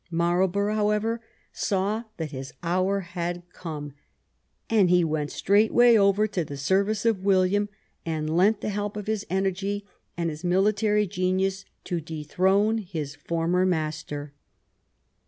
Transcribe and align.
Marl 0.09 0.47
borough, 0.47 0.73
however, 0.73 1.21
saw 1.53 2.05
that 2.17 2.31
his 2.31 2.53
hour 2.63 3.01
had 3.01 3.43
come, 3.53 3.93
and 4.67 4.89
he 4.89 5.03
went 5.03 5.29
straightway 5.29 5.95
over 5.95 6.25
to 6.25 6.43
the 6.43 6.57
service 6.57 7.05
of 7.05 7.23
William, 7.23 7.69
and 8.03 8.35
lent 8.35 8.61
the 8.61 8.69
help 8.69 8.97
of 8.97 9.05
his 9.05 9.27
energy 9.29 9.85
and 10.17 10.31
his 10.31 10.43
military 10.43 11.05
genius 11.05 11.65
to 11.83 12.01
dethrone 12.01 12.79
his 12.79 13.13
former 13.13 13.63
master. 13.63 14.33